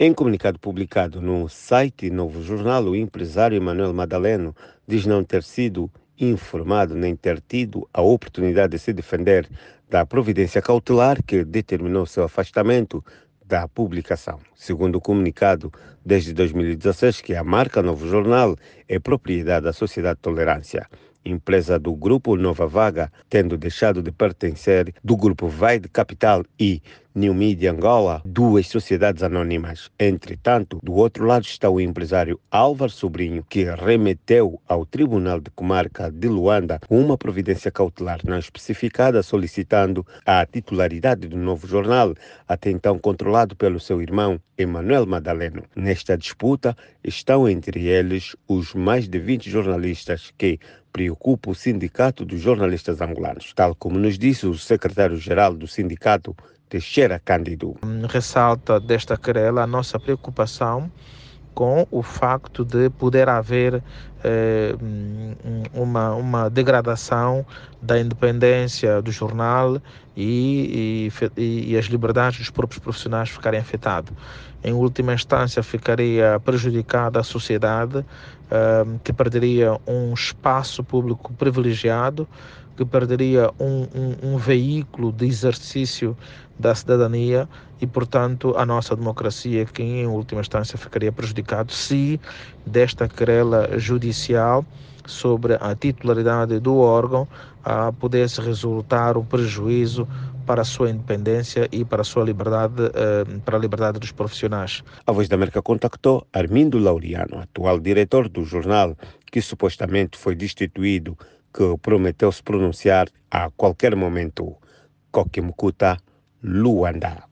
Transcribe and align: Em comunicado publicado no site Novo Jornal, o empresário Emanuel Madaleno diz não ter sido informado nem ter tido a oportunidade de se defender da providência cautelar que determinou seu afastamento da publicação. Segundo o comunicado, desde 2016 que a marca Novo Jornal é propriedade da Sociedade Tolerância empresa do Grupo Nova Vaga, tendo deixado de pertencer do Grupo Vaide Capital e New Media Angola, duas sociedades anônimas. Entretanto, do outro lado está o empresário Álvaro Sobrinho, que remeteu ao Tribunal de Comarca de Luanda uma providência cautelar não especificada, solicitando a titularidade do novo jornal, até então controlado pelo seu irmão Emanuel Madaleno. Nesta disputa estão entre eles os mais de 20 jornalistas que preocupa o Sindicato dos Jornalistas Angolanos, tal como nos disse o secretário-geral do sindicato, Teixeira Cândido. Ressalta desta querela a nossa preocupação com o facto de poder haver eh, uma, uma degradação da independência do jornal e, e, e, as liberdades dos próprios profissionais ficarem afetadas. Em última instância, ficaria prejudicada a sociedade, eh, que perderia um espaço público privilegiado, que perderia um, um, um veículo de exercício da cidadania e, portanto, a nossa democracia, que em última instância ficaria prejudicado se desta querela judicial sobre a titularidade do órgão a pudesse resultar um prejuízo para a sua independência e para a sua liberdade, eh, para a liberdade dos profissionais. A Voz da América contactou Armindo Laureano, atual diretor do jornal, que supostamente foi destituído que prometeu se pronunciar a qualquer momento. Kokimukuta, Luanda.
Em 0.00 0.14
comunicado 0.14 0.60
publicado 0.60 1.20
no 1.20 1.48
site 1.48 2.08
Novo 2.08 2.40
Jornal, 2.40 2.84
o 2.84 2.94
empresário 2.94 3.56
Emanuel 3.56 3.92
Madaleno 3.92 4.54
diz 4.86 5.04
não 5.04 5.24
ter 5.24 5.42
sido 5.42 5.90
informado 6.16 6.94
nem 6.94 7.16
ter 7.16 7.40
tido 7.40 7.88
a 7.92 8.00
oportunidade 8.00 8.74
de 8.74 8.78
se 8.78 8.92
defender 8.92 9.50
da 9.90 10.06
providência 10.06 10.62
cautelar 10.62 11.20
que 11.20 11.44
determinou 11.44 12.06
seu 12.06 12.22
afastamento 12.22 13.04
da 13.44 13.66
publicação. 13.66 14.38
Segundo 14.54 14.98
o 14.98 15.00
comunicado, 15.00 15.72
desde 16.06 16.32
2016 16.32 17.20
que 17.20 17.34
a 17.34 17.42
marca 17.42 17.82
Novo 17.82 18.06
Jornal 18.06 18.54
é 18.88 19.00
propriedade 19.00 19.64
da 19.64 19.72
Sociedade 19.72 20.20
Tolerância 20.22 20.88
empresa 21.24 21.78
do 21.78 21.94
Grupo 21.94 22.36
Nova 22.36 22.66
Vaga, 22.66 23.12
tendo 23.28 23.56
deixado 23.56 24.02
de 24.02 24.10
pertencer 24.10 24.94
do 25.02 25.16
Grupo 25.16 25.48
Vaide 25.48 25.88
Capital 25.88 26.44
e 26.58 26.82
New 27.18 27.34
Media 27.34 27.72
Angola, 27.72 28.22
duas 28.24 28.68
sociedades 28.68 29.24
anônimas. 29.24 29.90
Entretanto, 29.98 30.78
do 30.84 30.94
outro 30.94 31.26
lado 31.26 31.42
está 31.42 31.68
o 31.68 31.80
empresário 31.80 32.38
Álvaro 32.48 32.92
Sobrinho, 32.92 33.44
que 33.50 33.64
remeteu 33.64 34.62
ao 34.68 34.86
Tribunal 34.86 35.40
de 35.40 35.50
Comarca 35.50 36.12
de 36.12 36.28
Luanda 36.28 36.78
uma 36.88 37.18
providência 37.18 37.72
cautelar 37.72 38.20
não 38.24 38.38
especificada, 38.38 39.20
solicitando 39.20 40.06
a 40.24 40.46
titularidade 40.46 41.26
do 41.26 41.36
novo 41.36 41.66
jornal, 41.66 42.14
até 42.46 42.70
então 42.70 42.96
controlado 43.00 43.56
pelo 43.56 43.80
seu 43.80 44.00
irmão 44.00 44.40
Emanuel 44.56 45.04
Madaleno. 45.04 45.64
Nesta 45.74 46.16
disputa 46.16 46.76
estão 47.02 47.48
entre 47.48 47.88
eles 47.88 48.36
os 48.46 48.74
mais 48.74 49.08
de 49.08 49.18
20 49.18 49.50
jornalistas 49.50 50.32
que 50.38 50.60
preocupa 50.92 51.50
o 51.50 51.54
Sindicato 51.54 52.24
dos 52.24 52.40
Jornalistas 52.40 53.00
Angolanos, 53.00 53.52
tal 53.54 53.74
como 53.74 53.98
nos 53.98 54.18
disse 54.18 54.46
o 54.46 54.54
secretário-geral 54.54 55.54
do 55.54 55.66
sindicato, 55.66 56.34
Teixeira 56.68 57.18
Cândido. 57.18 57.76
Ressalta 58.08 58.78
desta 58.78 59.16
querela 59.16 59.62
a 59.62 59.66
nossa 59.66 59.98
preocupação 59.98 60.90
com 61.54 61.84
o 61.90 62.02
facto 62.04 62.64
de 62.64 62.88
poder 62.90 63.28
haver 63.28 63.82
eh, 64.22 64.76
uma, 65.74 66.14
uma 66.14 66.48
degradação 66.48 67.44
da 67.82 67.98
independência 67.98 69.02
do 69.02 69.10
jornal 69.10 69.82
e, 70.16 71.10
e, 71.36 71.72
e, 71.72 71.76
as 71.76 71.86
liberdades 71.86 72.38
dos 72.38 72.50
próprios 72.50 72.78
profissionais 72.78 73.30
ficarem 73.30 73.58
afetadas. 73.58 74.14
Em 74.62 74.72
última 74.72 75.14
instância, 75.14 75.60
ficaria 75.62 76.38
prejudicada 76.44 77.18
a 77.18 77.24
sociedade, 77.24 78.04
eh, 78.50 78.84
que 79.02 79.12
perderia 79.12 79.80
um 79.84 80.14
espaço 80.14 80.84
público 80.84 81.32
privilegiado, 81.32 82.28
que 82.78 82.84
perderia 82.84 83.50
um, 83.58 83.88
um, 83.92 84.34
um 84.34 84.36
veículo 84.36 85.10
de 85.10 85.26
exercício 85.26 86.16
da 86.56 86.72
cidadania 86.76 87.48
e, 87.80 87.86
portanto, 87.88 88.54
a 88.56 88.64
nossa 88.64 88.94
democracia, 88.94 89.64
que 89.64 89.82
em 89.82 90.06
última 90.06 90.40
instância 90.40 90.78
ficaria 90.78 91.10
prejudicado 91.10 91.72
se 91.72 92.20
desta 92.64 93.08
querela 93.08 93.76
judicial 93.80 94.64
sobre 95.04 95.54
a 95.54 95.74
titularidade 95.74 96.60
do 96.60 96.76
órgão 96.76 97.26
a 97.64 97.90
pudesse 97.90 98.40
resultar 98.40 99.16
um 99.16 99.24
prejuízo 99.24 100.06
para 100.46 100.62
a 100.62 100.64
sua 100.64 100.88
independência 100.88 101.68
e 101.72 101.84
para 101.84 102.02
a 102.02 102.04
sua 102.04 102.24
liberdade, 102.24 102.74
eh, 102.94 103.24
para 103.44 103.56
a 103.56 103.60
liberdade 103.60 103.98
dos 103.98 104.12
profissionais. 104.12 104.84
A 105.04 105.10
Voz 105.10 105.28
da 105.28 105.34
América 105.34 105.60
contactou 105.60 106.26
Armindo 106.32 106.78
Laureano, 106.78 107.40
atual 107.40 107.80
diretor 107.80 108.28
do 108.28 108.44
jornal, 108.44 108.96
que 109.30 109.42
supostamente 109.42 110.16
foi 110.16 110.34
destituído 110.34 111.18
que 111.58 111.76
prometeu 111.82 112.30
se 112.30 112.40
pronunciar 112.40 113.10
a 113.32 113.50
qualquer 113.50 113.96
momento. 113.96 114.58
Kokimukuta, 115.10 115.98
Luanda. 116.40 117.26